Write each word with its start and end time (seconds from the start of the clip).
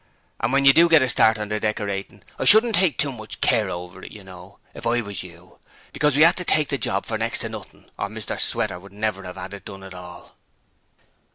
And 0.39 0.51
when 0.51 0.65
you 0.65 0.73
do 0.73 0.89
get 0.89 1.03
a 1.03 1.07
start 1.09 1.37
on 1.37 1.49
the 1.49 1.59
decoratin', 1.59 2.23
I 2.39 2.45
shouldn't 2.45 2.73
take 2.73 2.97
too 2.97 3.11
much 3.11 3.39
care 3.39 3.69
over 3.69 4.01
it, 4.01 4.11
you 4.11 4.23
know, 4.23 4.57
if 4.73 4.87
I 4.87 5.01
was 5.01 5.21
you, 5.21 5.59
because 5.93 6.17
we 6.17 6.23
'ad 6.23 6.37
to 6.37 6.43
take 6.43 6.69
the 6.69 6.79
job 6.79 7.05
for 7.05 7.19
next 7.19 7.37
to 7.41 7.49
nothing 7.49 7.91
or 7.99 8.07
Mr 8.07 8.39
Sweater 8.39 8.79
would 8.79 8.93
never 8.93 9.23
'ave 9.23 9.39
'ad 9.39 9.53
it 9.53 9.65
done 9.65 9.83
at 9.83 9.93
all!' 9.93 10.33